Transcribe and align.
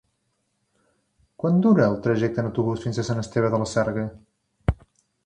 Quant 1.43 1.59
dura 1.65 1.85
el 1.89 1.97
trajecte 2.07 2.43
en 2.45 2.49
autobús 2.51 2.81
fins 2.87 3.01
a 3.01 3.05
Sant 3.11 3.21
Esteve 3.25 3.53
de 3.57 3.61
la 3.65 3.69
Sarga? 3.73 4.07